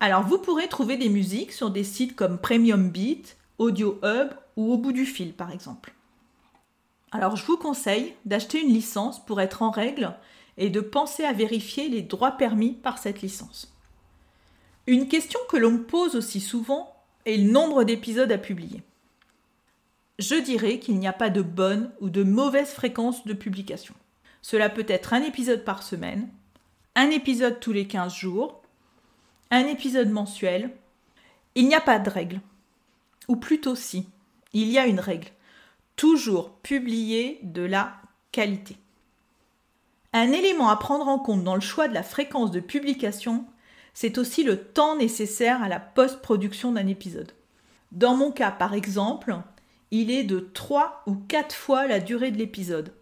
Alors 0.00 0.24
vous 0.24 0.38
pourrez 0.38 0.68
trouver 0.68 0.96
des 0.96 1.08
musiques 1.08 1.52
sur 1.52 1.70
des 1.70 1.84
sites 1.84 2.16
comme 2.16 2.38
Premium 2.38 2.90
Beat, 2.90 3.36
Audio 3.58 3.98
Hub 4.02 4.30
ou 4.56 4.72
Au 4.72 4.78
bout 4.78 4.92
du 4.92 5.06
fil 5.06 5.32
par 5.32 5.52
exemple. 5.52 5.94
Alors 7.12 7.36
je 7.36 7.44
vous 7.44 7.56
conseille 7.56 8.14
d'acheter 8.24 8.60
une 8.60 8.72
licence 8.72 9.24
pour 9.24 9.40
être 9.40 9.62
en 9.62 9.70
règle 9.70 10.14
et 10.58 10.70
de 10.70 10.80
penser 10.80 11.24
à 11.24 11.32
vérifier 11.32 11.88
les 11.88 12.02
droits 12.02 12.32
permis 12.32 12.72
par 12.72 12.98
cette 12.98 13.22
licence. 13.22 13.74
Une 14.86 15.08
question 15.08 15.40
que 15.48 15.56
l'on 15.56 15.72
me 15.72 15.82
pose 15.82 16.16
aussi 16.16 16.40
souvent 16.40 16.94
est 17.24 17.36
le 17.36 17.50
nombre 17.50 17.84
d'épisodes 17.84 18.30
à 18.32 18.38
publier. 18.38 18.82
Je 20.18 20.36
dirais 20.36 20.78
qu'il 20.78 20.98
n'y 20.98 21.08
a 21.08 21.12
pas 21.12 21.28
de 21.28 21.42
bonne 21.42 21.90
ou 22.00 22.08
de 22.08 22.22
mauvaise 22.22 22.70
fréquence 22.70 23.26
de 23.26 23.34
publication. 23.34 23.94
Cela 24.40 24.70
peut 24.70 24.86
être 24.88 25.12
un 25.12 25.22
épisode 25.22 25.64
par 25.64 25.82
semaine, 25.82 26.28
un 26.94 27.10
épisode 27.10 27.60
tous 27.60 27.72
les 27.72 27.86
15 27.86 28.14
jours, 28.14 28.62
un 29.50 29.66
épisode 29.66 30.08
mensuel. 30.08 30.70
Il 31.54 31.68
n'y 31.68 31.74
a 31.74 31.80
pas 31.80 31.98
de 31.98 32.08
règle. 32.08 32.40
Ou 33.28 33.36
plutôt 33.36 33.74
si, 33.74 34.06
il 34.62 34.70
y 34.70 34.78
a 34.78 34.86
une 34.86 35.00
règle. 35.00 35.28
Toujours 35.96 36.58
publier 36.60 37.40
de 37.42 37.62
la 37.62 37.96
qualité. 38.32 38.78
Un 40.12 40.32
élément 40.32 40.70
à 40.70 40.76
prendre 40.76 41.08
en 41.08 41.18
compte 41.18 41.44
dans 41.44 41.54
le 41.54 41.60
choix 41.60 41.88
de 41.88 41.94
la 41.94 42.02
fréquence 42.02 42.50
de 42.50 42.60
publication, 42.60 43.44
c'est 43.92 44.16
aussi 44.16 44.44
le 44.44 44.62
temps 44.62 44.96
nécessaire 44.96 45.62
à 45.62 45.68
la 45.68 45.78
post-production 45.78 46.72
d'un 46.72 46.86
épisode. 46.86 47.32
Dans 47.92 48.16
mon 48.16 48.32
cas, 48.32 48.50
par 48.50 48.72
exemple, 48.72 49.36
il 49.90 50.10
est 50.10 50.24
de 50.24 50.38
3 50.40 51.02
ou 51.06 51.16
4 51.16 51.54
fois 51.54 51.86
la 51.86 52.00
durée 52.00 52.30
de 52.30 52.38
l'épisode. 52.38 52.94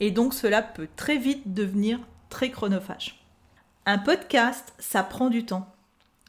Et 0.00 0.10
donc 0.10 0.34
cela 0.34 0.62
peut 0.62 0.88
très 0.96 1.16
vite 1.16 1.54
devenir 1.54 1.98
très 2.28 2.50
chronophage. 2.50 3.24
Un 3.86 3.98
podcast, 3.98 4.74
ça 4.78 5.02
prend 5.02 5.30
du 5.30 5.46
temps. 5.46 5.74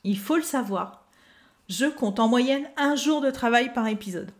Il 0.03 0.17
faut 0.17 0.37
le 0.37 0.43
savoir. 0.43 1.05
Je 1.67 1.85
compte 1.85 2.19
en 2.19 2.27
moyenne 2.27 2.69
un 2.77 2.95
jour 2.95 3.21
de 3.21 3.31
travail 3.31 3.73
par 3.73 3.87
épisode. 3.87 4.31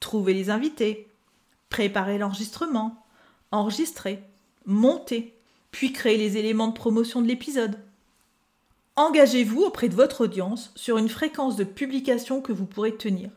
Trouver 0.00 0.34
les 0.34 0.50
invités, 0.50 1.08
préparer 1.68 2.18
l'enregistrement, 2.18 3.04
enregistrer, 3.52 4.22
monter, 4.66 5.34
puis 5.70 5.92
créer 5.92 6.16
les 6.16 6.36
éléments 6.36 6.68
de 6.68 6.74
promotion 6.74 7.22
de 7.22 7.28
l'épisode. 7.28 7.78
Engagez-vous 8.96 9.62
auprès 9.62 9.88
de 9.88 9.94
votre 9.94 10.22
audience 10.24 10.72
sur 10.74 10.98
une 10.98 11.08
fréquence 11.08 11.56
de 11.56 11.64
publication 11.64 12.40
que 12.40 12.52
vous 12.52 12.66
pourrez 12.66 12.96
tenir. 12.96 13.30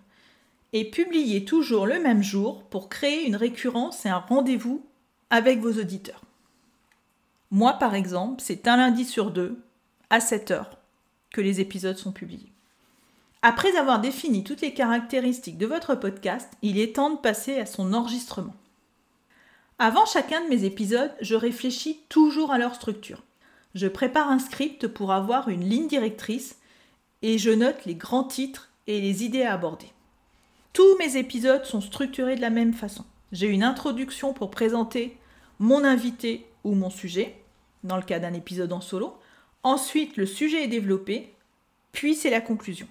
Et 0.73 0.89
publiez 0.89 1.45
toujours 1.45 1.85
le 1.85 1.99
même 1.99 2.23
jour 2.23 2.63
pour 2.63 2.89
créer 2.89 3.27
une 3.27 3.35
récurrence 3.35 4.05
et 4.05 4.09
un 4.09 4.17
rendez-vous 4.17 4.83
avec 5.29 5.59
vos 5.59 5.73
auditeurs. 5.73 6.21
Moi, 7.51 7.73
par 7.73 7.93
exemple, 7.93 8.41
c'est 8.41 8.67
un 8.67 8.77
lundi 8.77 9.05
sur 9.05 9.29
deux, 9.29 9.61
à 10.09 10.19
7 10.19 10.51
heures, 10.51 10.77
que 11.31 11.41
les 11.41 11.61
épisodes 11.61 11.97
sont 11.97 12.11
publiés. 12.11 12.52
Après 13.45 13.75
avoir 13.75 13.99
défini 13.99 14.45
toutes 14.45 14.61
les 14.61 14.73
caractéristiques 14.73 15.57
de 15.57 15.65
votre 15.65 15.95
podcast, 15.95 16.49
il 16.61 16.79
est 16.79 16.95
temps 16.95 17.09
de 17.09 17.17
passer 17.17 17.59
à 17.59 17.65
son 17.65 17.93
enregistrement. 17.93 18.55
Avant 19.79 20.05
chacun 20.05 20.41
de 20.45 20.47
mes 20.47 20.63
épisodes, 20.63 21.11
je 21.19 21.35
réfléchis 21.35 21.99
toujours 22.07 22.53
à 22.53 22.57
leur 22.57 22.73
structure. 22.73 23.21
Je 23.75 23.87
prépare 23.87 24.31
un 24.31 24.39
script 24.39 24.87
pour 24.87 25.11
avoir 25.11 25.49
une 25.49 25.67
ligne 25.67 25.89
directrice 25.89 26.57
et 27.21 27.37
je 27.37 27.49
note 27.49 27.83
les 27.85 27.95
grands 27.95 28.23
titres 28.23 28.69
et 28.87 29.01
les 29.01 29.25
idées 29.25 29.43
à 29.43 29.55
aborder. 29.55 29.87
Tous 30.71 30.97
mes 30.97 31.17
épisodes 31.17 31.65
sont 31.65 31.81
structurés 31.81 32.37
de 32.37 32.41
la 32.41 32.49
même 32.49 32.73
façon. 32.73 33.03
J'ai 33.33 33.47
une 33.47 33.63
introduction 33.63 34.31
pour 34.31 34.51
présenter 34.51 35.17
mon 35.59 35.83
invité 35.83 36.45
ou 36.63 36.75
mon 36.75 36.89
sujet, 36.89 37.35
dans 37.83 37.97
le 37.97 38.03
cas 38.03 38.19
d'un 38.19 38.33
épisode 38.33 38.71
en 38.71 38.79
solo. 38.79 39.17
Ensuite, 39.63 40.15
le 40.15 40.25
sujet 40.25 40.63
est 40.63 40.69
développé, 40.69 41.33
puis 41.91 42.15
c'est 42.15 42.29
la 42.29 42.39
conclusion. 42.39 42.87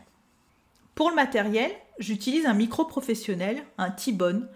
Pour 0.95 1.11
le 1.11 1.17
matériel, 1.17 1.71
j'utilise 1.99 2.47
un 2.47 2.55
micro 2.55 2.85
professionnel, 2.85 3.63
un 3.79 3.91
T-Bone, 3.91 4.49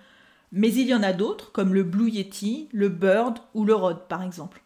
mais 0.52 0.73
il 0.73 0.87
y 0.87 0.95
en 0.95 1.02
a 1.02 1.12
d'autres 1.12 1.52
comme 1.52 1.75
le 1.75 1.83
Blue 1.83 2.11
Yeti, 2.11 2.69
le 2.73 2.88
Bird 2.88 3.38
ou 3.55 3.64
le 3.64 3.75
Rode 3.75 4.07
par 4.09 4.23
exemple. 4.23 4.62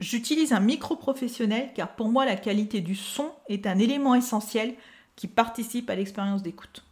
J'utilise 0.00 0.52
un 0.52 0.60
micro 0.60 0.94
professionnel 0.94 1.70
car 1.74 1.96
pour 1.96 2.08
moi 2.08 2.24
la 2.24 2.36
qualité 2.36 2.80
du 2.80 2.94
son 2.94 3.32
est 3.48 3.66
un 3.66 3.78
élément 3.78 4.14
essentiel 4.14 4.74
qui 5.16 5.26
participe 5.26 5.90
à 5.90 5.96
l'expérience 5.96 6.42
d'écoute. 6.42 6.84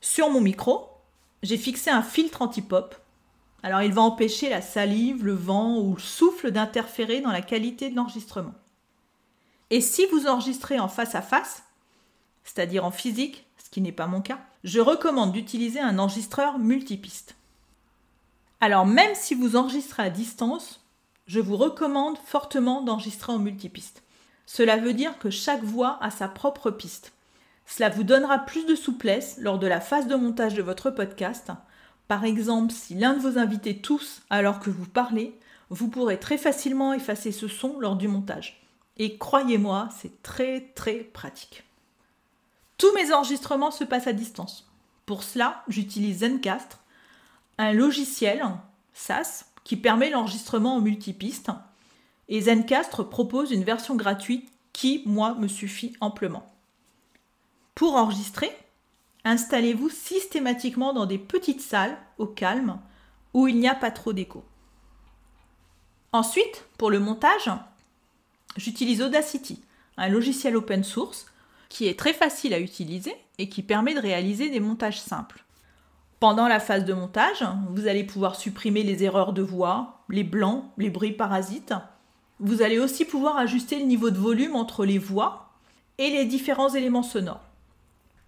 Sur 0.00 0.30
mon 0.30 0.40
micro, 0.40 0.88
j'ai 1.42 1.58
fixé 1.58 1.90
un 1.90 2.02
filtre 2.02 2.40
anti-pop. 2.40 2.94
Alors 3.62 3.82
il 3.82 3.92
va 3.92 4.02
empêcher 4.02 4.48
la 4.48 4.62
salive, 4.62 5.24
le 5.24 5.34
vent 5.34 5.78
ou 5.78 5.94
le 5.94 6.00
souffle 6.00 6.50
d'interférer 6.50 7.20
dans 7.20 7.32
la 7.32 7.42
qualité 7.42 7.90
de 7.90 7.96
l'enregistrement. 7.96 8.54
Et 9.70 9.82
si 9.82 10.06
vous 10.06 10.26
enregistrez 10.26 10.80
en 10.80 10.88
face 10.88 11.14
à 11.14 11.20
face, 11.20 11.64
c'est-à-dire 12.44 12.86
en 12.86 12.90
physique, 12.90 13.47
ce 13.68 13.70
qui 13.70 13.82
n'est 13.82 13.92
pas 13.92 14.06
mon 14.06 14.22
cas, 14.22 14.38
je 14.64 14.80
recommande 14.80 15.32
d'utiliser 15.32 15.78
un 15.78 15.98
enregistreur 15.98 16.58
multipiste. 16.58 17.36
Alors 18.62 18.86
même 18.86 19.14
si 19.14 19.34
vous 19.34 19.56
enregistrez 19.56 20.04
à 20.04 20.08
distance, 20.08 20.80
je 21.26 21.38
vous 21.38 21.58
recommande 21.58 22.16
fortement 22.16 22.80
d'enregistrer 22.80 23.30
en 23.30 23.38
multipiste. 23.38 24.02
Cela 24.46 24.78
veut 24.78 24.94
dire 24.94 25.18
que 25.18 25.28
chaque 25.28 25.62
voix 25.62 25.98
a 26.00 26.10
sa 26.10 26.28
propre 26.28 26.70
piste. 26.70 27.12
Cela 27.66 27.90
vous 27.90 28.04
donnera 28.04 28.38
plus 28.38 28.64
de 28.64 28.74
souplesse 28.74 29.36
lors 29.38 29.58
de 29.58 29.66
la 29.66 29.82
phase 29.82 30.06
de 30.06 30.16
montage 30.16 30.54
de 30.54 30.62
votre 30.62 30.90
podcast. 30.90 31.50
Par 32.06 32.24
exemple, 32.24 32.72
si 32.72 32.94
l'un 32.94 33.12
de 33.12 33.20
vos 33.20 33.36
invités 33.36 33.82
tousse 33.82 34.22
alors 34.30 34.60
que 34.60 34.70
vous 34.70 34.86
parlez, 34.86 35.38
vous 35.68 35.88
pourrez 35.88 36.18
très 36.18 36.38
facilement 36.38 36.94
effacer 36.94 37.32
ce 37.32 37.48
son 37.48 37.78
lors 37.78 37.96
du 37.96 38.08
montage. 38.08 38.62
Et 38.96 39.18
croyez-moi, 39.18 39.90
c'est 39.94 40.22
très 40.22 40.62
très 40.74 41.00
pratique. 41.00 41.67
Tous 42.78 42.92
mes 42.94 43.12
enregistrements 43.12 43.72
se 43.72 43.84
passent 43.84 44.06
à 44.06 44.12
distance. 44.12 44.70
Pour 45.04 45.24
cela, 45.24 45.64
j'utilise 45.66 46.20
Zencastre, 46.20 46.78
un 47.58 47.72
logiciel 47.72 48.42
SaaS 48.94 49.46
qui 49.64 49.76
permet 49.76 50.10
l'enregistrement 50.10 50.76
en 50.76 50.80
multipiste. 50.80 51.50
Et 52.28 52.42
Zencastre 52.42 53.08
propose 53.08 53.50
une 53.50 53.64
version 53.64 53.96
gratuite 53.96 54.48
qui, 54.72 55.02
moi, 55.06 55.34
me 55.34 55.48
suffit 55.48 55.94
amplement. 56.00 56.46
Pour 57.74 57.96
enregistrer, 57.96 58.56
installez-vous 59.24 59.88
systématiquement 59.88 60.92
dans 60.92 61.06
des 61.06 61.18
petites 61.18 61.60
salles 61.60 61.98
au 62.18 62.26
calme 62.26 62.78
où 63.34 63.48
il 63.48 63.58
n'y 63.58 63.68
a 63.68 63.74
pas 63.74 63.90
trop 63.90 64.12
d'écho. 64.12 64.44
Ensuite, 66.12 66.64
pour 66.78 66.90
le 66.90 67.00
montage, 67.00 67.50
j'utilise 68.56 69.02
Audacity, 69.02 69.60
un 69.96 70.08
logiciel 70.08 70.56
open 70.56 70.84
source 70.84 71.26
qui 71.68 71.86
est 71.86 71.98
très 71.98 72.12
facile 72.12 72.54
à 72.54 72.60
utiliser 72.60 73.14
et 73.38 73.48
qui 73.48 73.62
permet 73.62 73.94
de 73.94 74.00
réaliser 74.00 74.50
des 74.50 74.60
montages 74.60 75.00
simples. 75.00 75.44
Pendant 76.20 76.48
la 76.48 76.58
phase 76.58 76.84
de 76.84 76.94
montage, 76.94 77.44
vous 77.70 77.86
allez 77.86 78.02
pouvoir 78.02 78.34
supprimer 78.34 78.82
les 78.82 79.04
erreurs 79.04 79.32
de 79.32 79.42
voix, 79.42 80.00
les 80.08 80.24
blancs, 80.24 80.64
les 80.76 80.90
bruits 80.90 81.12
parasites. 81.12 81.74
Vous 82.40 82.62
allez 82.62 82.78
aussi 82.78 83.04
pouvoir 83.04 83.36
ajuster 83.36 83.78
le 83.78 83.84
niveau 83.84 84.10
de 84.10 84.18
volume 84.18 84.56
entre 84.56 84.84
les 84.84 84.98
voix 84.98 85.50
et 85.98 86.10
les 86.10 86.24
différents 86.24 86.74
éléments 86.74 87.02
sonores. 87.02 87.44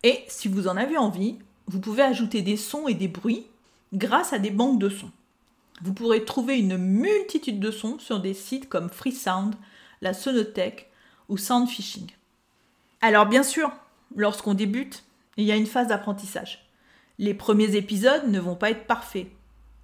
Et 0.02 0.24
si 0.28 0.48
vous 0.48 0.68
en 0.68 0.76
avez 0.76 0.96
envie, 0.96 1.38
vous 1.66 1.80
pouvez 1.80 2.02
ajouter 2.02 2.42
des 2.42 2.56
sons 2.56 2.86
et 2.86 2.94
des 2.94 3.08
bruits 3.08 3.46
grâce 3.92 4.32
à 4.32 4.38
des 4.38 4.50
banques 4.50 4.78
de 4.78 4.88
sons. 4.88 5.10
Vous 5.82 5.94
pourrez 5.94 6.24
trouver 6.24 6.58
une 6.58 6.76
multitude 6.76 7.58
de 7.58 7.70
sons 7.70 7.98
sur 7.98 8.20
des 8.20 8.34
sites 8.34 8.68
comme 8.68 8.90
Freesound, 8.90 9.54
la 10.00 10.12
Sonothèque 10.12 10.90
ou 11.28 11.38
Soundfishing. 11.38 12.06
Alors 13.02 13.26
bien 13.26 13.42
sûr, 13.42 13.72
lorsqu'on 14.14 14.54
débute, 14.54 15.04
il 15.36 15.44
y 15.44 15.52
a 15.52 15.56
une 15.56 15.66
phase 15.66 15.88
d'apprentissage. 15.88 16.66
Les 17.18 17.34
premiers 17.34 17.76
épisodes 17.76 18.28
ne 18.28 18.40
vont 18.40 18.56
pas 18.56 18.70
être 18.70 18.86
parfaits, 18.86 19.28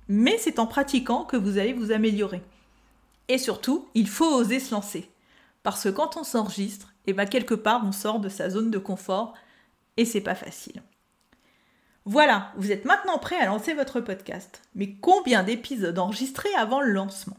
mais 0.09 0.37
c'est 0.39 0.59
en 0.59 0.67
pratiquant 0.67 1.25
que 1.25 1.37
vous 1.37 1.59
allez 1.59 1.73
vous 1.73 1.93
améliorer. 1.93 2.43
Et 3.29 3.39
surtout, 3.39 3.89
il 3.95 4.09
faut 4.09 4.35
oser 4.35 4.61
se 4.61 4.75
lancer. 4.75 5.11
Parce 5.63 5.85
que 5.85 5.89
quand 5.89 6.17
on 6.17 6.25
s'enregistre, 6.25 6.95
et 7.07 7.11
eh 7.11 7.13
bien 7.13 7.27
quelque 7.27 7.55
part 7.55 7.83
on 7.85 7.93
sort 7.93 8.21
de 8.21 8.29
sa 8.29 8.51
zone 8.51 8.71
de 8.71 8.79
confort 8.79 9.35
et 9.97 10.05
c'est 10.05 10.21
pas 10.21 10.35
facile. 10.35 10.83
Voilà, 12.05 12.53
vous 12.57 12.71
êtes 12.71 12.85
maintenant 12.85 13.19
prêt 13.19 13.37
à 13.37 13.47
lancer 13.47 13.75
votre 13.75 14.01
podcast. 14.01 14.63
Mais 14.75 14.93
combien 15.01 15.43
d'épisodes 15.43 15.99
enregistrés 15.99 16.55
avant 16.55 16.81
le 16.81 16.93
lancement? 16.93 17.37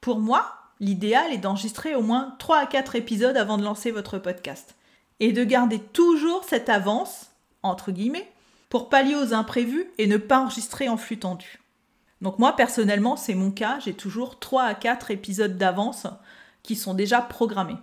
Pour 0.00 0.20
moi, 0.20 0.52
l'idéal 0.80 1.32
est 1.32 1.38
d'enregistrer 1.38 1.94
au 1.94 2.02
moins 2.02 2.34
3 2.38 2.58
à 2.58 2.66
4 2.66 2.96
épisodes 2.96 3.36
avant 3.36 3.56
de 3.56 3.62
lancer 3.62 3.90
votre 3.90 4.18
podcast. 4.18 4.74
Et 5.20 5.32
de 5.32 5.44
garder 5.44 5.78
toujours 5.78 6.44
cette 6.44 6.68
avance, 6.68 7.30
entre 7.62 7.92
guillemets, 7.92 8.30
pour 8.68 8.88
pallier 8.88 9.14
aux 9.14 9.34
imprévus 9.34 9.86
et 9.98 10.06
ne 10.06 10.16
pas 10.16 10.40
enregistrer 10.40 10.88
en 10.88 10.96
flux 10.96 11.18
tendu. 11.18 11.60
Donc 12.20 12.38
moi 12.38 12.56
personnellement, 12.56 13.16
c'est 13.16 13.34
mon 13.34 13.50
cas, 13.50 13.78
j'ai 13.80 13.94
toujours 13.94 14.38
3 14.38 14.64
à 14.64 14.74
4 14.74 15.10
épisodes 15.10 15.56
d'avance 15.56 16.06
qui 16.62 16.76
sont 16.76 16.94
déjà 16.94 17.20
programmés. 17.20 17.76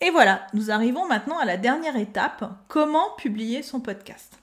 Et 0.00 0.10
voilà, 0.10 0.46
nous 0.52 0.70
arrivons 0.70 1.06
maintenant 1.06 1.38
à 1.38 1.44
la 1.44 1.56
dernière 1.56 1.96
étape, 1.96 2.44
comment 2.68 3.10
publier 3.16 3.62
son 3.62 3.80
podcast. 3.80 4.38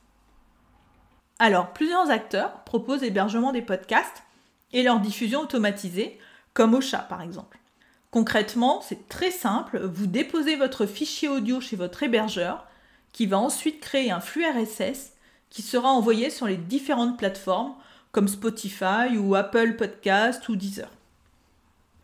Alors, 1.39 1.73
plusieurs 1.73 2.09
acteurs 2.09 2.63
proposent 2.63 3.01
l'hébergement 3.01 3.51
des 3.51 3.61
podcasts 3.61 4.23
et 4.71 4.83
leur 4.83 4.99
diffusion 4.99 5.41
automatisée, 5.41 6.19
comme 6.53 6.73
Ocha 6.73 6.99
par 6.99 7.21
exemple. 7.21 7.59
Concrètement, 8.13 8.79
c'est 8.81 9.09
très 9.09 9.31
simple, 9.31 9.79
vous 9.79 10.05
déposez 10.05 10.55
votre 10.55 10.85
fichier 10.85 11.27
audio 11.27 11.59
chez 11.59 11.75
votre 11.75 12.03
hébergeur, 12.03 12.67
qui 13.11 13.25
va 13.25 13.39
ensuite 13.39 13.79
créer 13.79 14.11
un 14.11 14.19
flux 14.19 14.45
RSS 14.45 15.13
qui 15.49 15.63
sera 15.63 15.89
envoyé 15.89 16.29
sur 16.29 16.45
les 16.45 16.57
différentes 16.57 17.17
plateformes 17.17 17.73
comme 18.11 18.27
Spotify 18.27 19.17
ou 19.17 19.33
Apple 19.33 19.77
Podcast 19.77 20.47
ou 20.47 20.55
Deezer. 20.55 20.91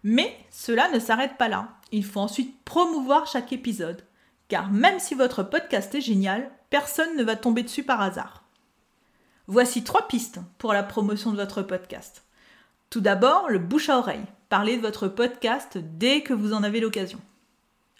Mais 0.01 0.35
cela 0.49 0.89
ne 0.89 0.97
s'arrête 0.97 1.37
pas 1.37 1.47
là. 1.47 1.67
Il 1.91 2.03
faut 2.03 2.21
ensuite 2.21 2.59
promouvoir 2.63 3.27
chaque 3.27 3.53
épisode. 3.53 4.01
Car 4.47 4.71
même 4.71 4.99
si 4.99 5.13
votre 5.13 5.43
podcast 5.43 5.93
est 5.93 6.01
génial, 6.01 6.49
personne 6.71 7.17
ne 7.17 7.23
va 7.23 7.35
tomber 7.35 7.61
dessus 7.61 7.83
par 7.83 8.01
hasard. 8.01 8.45
Voici 9.45 9.83
trois 9.83 10.07
pistes 10.07 10.39
pour 10.57 10.73
la 10.73 10.81
promotion 10.81 11.29
de 11.29 11.37
votre 11.37 11.61
podcast. 11.61 12.23
Tout 12.89 12.99
d'abord, 12.99 13.47
le 13.47 13.59
bouche 13.59 13.89
à 13.89 13.99
oreille. 13.99 14.25
Parlez 14.49 14.77
de 14.77 14.81
votre 14.81 15.07
podcast 15.07 15.77
dès 15.77 16.21
que 16.21 16.33
vous 16.33 16.53
en 16.53 16.63
avez 16.63 16.79
l'occasion. 16.79 17.19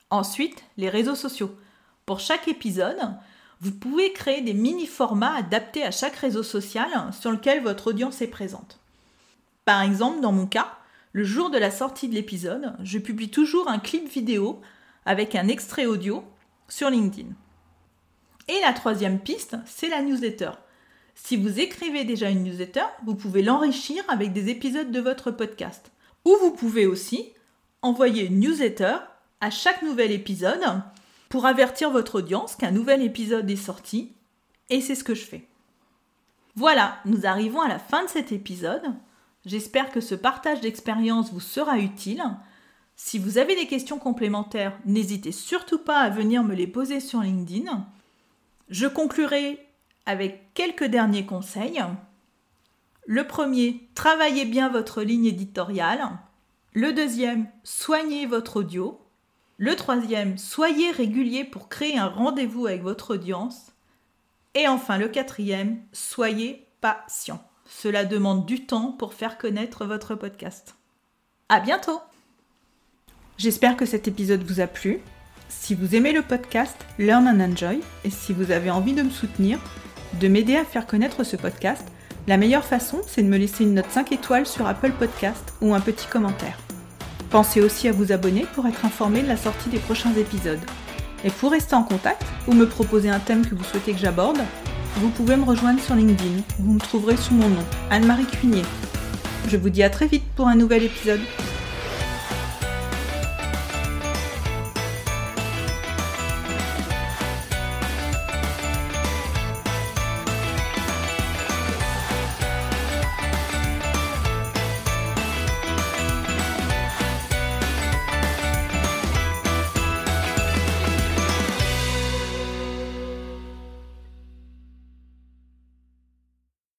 Ensuite, 0.10 0.64
les 0.78 0.90
réseaux 0.90 1.14
sociaux. 1.14 1.56
Pour 2.08 2.20
chaque 2.20 2.48
épisode, 2.48 2.98
vous 3.62 3.72
pouvez 3.72 4.14
créer 4.14 4.42
des 4.42 4.56
mini-formats 4.56 5.36
adaptés 5.36 5.84
à 5.84 5.92
chaque 5.92 6.16
réseau 6.16 6.42
social 6.42 6.90
sur 7.12 7.30
lequel 7.30 7.62
votre 7.62 7.92
audience 7.92 8.24
est 8.24 8.28
présente. 8.28 8.80
Par 9.64 9.84
exemple, 9.84 10.22
dans 10.22 10.32
mon 10.32 10.48
cas, 10.48 10.74
le 11.14 11.24
jour 11.24 11.52
de 11.52 11.60
la 11.60 11.70
sortie 11.70 12.08
de 12.08 12.16
l'épisode, 12.16 12.74
je 12.82 12.98
publie 12.98 13.30
toujours 13.30 13.70
un 13.70 13.78
clip 13.78 14.10
vidéo 14.10 14.60
avec 15.06 15.36
un 15.36 15.48
extrait 15.50 15.86
audio 15.86 16.24
sur 16.68 16.90
LinkedIn. 16.90 17.30
Et 18.48 18.60
la 18.62 18.74
troisième 18.74 19.20
piste, 19.20 19.56
c'est 19.68 19.90
la 19.90 20.02
newsletter. 20.02 20.52
Si 21.14 21.38
vous 21.38 21.60
écrivez 21.60 22.06
déjà 22.06 22.32
une 22.32 22.44
newsletter, 22.44 22.86
vous 23.06 23.14
pouvez 23.14 23.44
l'enrichir 23.44 24.04
avec 24.08 24.34
des 24.34 24.50
épisodes 24.50 24.90
de 24.90 25.00
votre 25.00 25.30
podcast. 25.30 25.92
Ou 26.30 26.38
vous 26.38 26.52
pouvez 26.52 26.86
aussi 26.86 27.34
envoyer 27.82 28.28
une 28.28 28.40
newsletter 28.40 28.98
à 29.42 29.50
chaque 29.50 29.82
nouvel 29.82 30.12
épisode 30.12 30.84
pour 31.28 31.48
avertir 31.48 31.90
votre 31.90 32.20
audience 32.20 32.56
qu'un 32.56 32.70
nouvel 32.70 33.02
épisode 33.02 33.50
est 33.50 33.56
sorti. 33.56 34.14
Et 34.70 34.80
c'est 34.80 34.94
ce 34.94 35.04
que 35.04 35.16
je 35.16 35.26
fais. 35.26 35.48
Voilà, 36.56 37.00
nous 37.06 37.26
arrivons 37.26 37.62
à 37.62 37.68
la 37.68 37.80
fin 37.80 38.04
de 38.04 38.10
cet 38.10 38.32
épisode. 38.32 38.94
J'espère 39.44 39.90
que 39.90 40.02
ce 40.02 40.14
partage 40.14 40.62
d'expérience 40.62 41.34
vous 41.34 41.40
sera 41.40 41.80
utile. 41.80 42.24
Si 42.96 43.18
vous 43.18 43.40
avez 43.40 43.56
des 43.56 43.66
questions 43.66 43.98
complémentaires, 43.98 44.78
n'hésitez 44.86 45.32
surtout 45.32 45.80
pas 45.80 45.98
à 45.98 46.12
venir 46.12 46.44
me 46.44 46.54
les 46.54 46.68
poser 46.68 47.00
sur 47.00 47.22
LinkedIn. 47.22 47.88
Je 48.70 48.86
conclurai 48.86 49.66
avec 50.06 50.54
quelques 50.54 50.86
derniers 50.86 51.26
conseils. 51.26 51.82
Le 53.12 53.26
premier, 53.26 53.90
travaillez 53.96 54.46
bien 54.46 54.70
votre 54.70 55.02
ligne 55.02 55.26
éditoriale. 55.26 56.20
Le 56.74 56.94
deuxième, 56.94 57.48
soignez 57.64 58.28
votre 58.28 58.58
audio. 58.58 59.02
Le 59.58 59.76
troisième, 59.76 60.38
soyez 60.38 60.92
régulier 60.92 61.44
pour 61.44 61.70
créer 61.70 61.98
un 61.98 62.06
rendez-vous 62.06 62.68
avec 62.68 62.84
votre 62.84 63.16
audience. 63.16 63.72
Et 64.54 64.68
enfin, 64.68 65.00
le 65.00 65.08
quatrième, 65.08 65.80
soyez 65.92 66.68
patient. 66.82 67.44
Cela 67.66 68.06
demande 68.06 68.46
du 68.46 68.68
temps 68.68 68.92
pour 68.92 69.16
faire 69.16 69.40
connaître 69.40 69.88
votre 69.88 70.14
podcast. 70.14 70.76
À 71.50 71.62
bientôt! 71.62 72.02
J'espère 73.40 73.76
que 73.76 73.88
cet 73.88 74.08
épisode 74.08 74.44
vous 74.44 74.60
a 74.60 74.68
plu. 74.68 75.00
Si 75.48 75.74
vous 75.74 75.96
aimez 75.96 76.12
le 76.12 76.22
podcast 76.22 76.78
Learn 77.00 77.28
and 77.28 77.40
Enjoy 77.40 77.80
et 78.04 78.12
si 78.12 78.34
vous 78.34 78.52
avez 78.52 78.70
envie 78.70 78.94
de 78.94 79.02
me 79.02 79.10
soutenir, 79.10 79.58
de 80.22 80.28
m'aider 80.28 80.58
à 80.58 80.64
faire 80.64 80.86
connaître 80.86 81.24
ce 81.24 81.38
podcast, 81.38 81.88
la 82.30 82.38
meilleure 82.38 82.64
façon, 82.64 83.02
c'est 83.08 83.24
de 83.24 83.28
me 83.28 83.40
laisser 83.40 83.64
une 83.64 83.74
note 83.74 83.90
5 83.90 84.12
étoiles 84.12 84.46
sur 84.46 84.68
Apple 84.68 84.92
Podcast 84.92 85.52
ou 85.62 85.74
un 85.74 85.80
petit 85.80 86.06
commentaire. 86.06 86.60
Pensez 87.32 87.60
aussi 87.60 87.88
à 87.88 87.92
vous 87.92 88.12
abonner 88.12 88.46
pour 88.54 88.68
être 88.68 88.86
informé 88.86 89.24
de 89.24 89.28
la 89.28 89.36
sortie 89.36 89.70
des 89.70 89.80
prochains 89.80 90.14
épisodes. 90.14 90.60
Et 91.24 91.32
pour 91.32 91.50
rester 91.50 91.74
en 91.74 91.82
contact 91.82 92.24
ou 92.48 92.54
me 92.54 92.68
proposer 92.68 93.10
un 93.10 93.18
thème 93.18 93.44
que 93.44 93.56
vous 93.56 93.64
souhaitez 93.64 93.94
que 93.94 93.98
j'aborde, 93.98 94.38
vous 94.98 95.10
pouvez 95.10 95.38
me 95.38 95.44
rejoindre 95.44 95.82
sur 95.82 95.96
LinkedIn. 95.96 96.44
Vous 96.60 96.74
me 96.74 96.80
trouverez 96.80 97.18
sous 97.18 97.34
mon 97.34 97.50
nom, 97.50 97.66
Anne-Marie 97.90 98.28
Cuinier. 98.28 98.62
Je 99.48 99.58
vous 99.58 99.72
dis 99.72 99.82
à 99.82 99.90
très 99.90 100.06
vite 100.06 100.26
pour 100.36 100.48
un 100.48 100.56
nouvel 100.56 100.84
épisode. 100.84 101.22